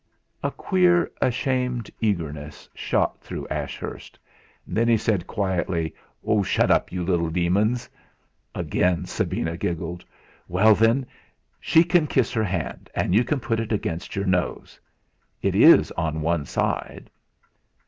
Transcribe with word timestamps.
A 0.41 0.49
queer, 0.49 1.11
ashamed 1.21 1.91
eagerness 1.99 2.67
shot 2.73 3.21
through 3.21 3.45
Ashurst: 3.51 4.17
then 4.65 4.87
he 4.87 4.97
said 4.97 5.27
quietly: 5.27 5.93
"Shut 6.41 6.71
up, 6.71 6.91
you 6.91 7.03
little 7.05 7.29
demons!" 7.29 7.87
Again 8.55 9.05
Sabina 9.05 9.57
giggled. 9.57 10.03
"Well, 10.47 10.73
then, 10.73 11.05
she 11.59 11.83
can 11.83 12.07
kiss 12.07 12.33
her 12.33 12.43
hand, 12.43 12.89
and 12.95 13.13
you 13.13 13.23
can 13.23 13.39
put 13.39 13.59
it 13.59 13.71
against 13.71 14.15
your 14.15 14.25
nose. 14.25 14.79
It 15.43 15.53
is 15.53 15.91
on 15.91 16.21
one 16.23 16.45
side!" 16.47 17.11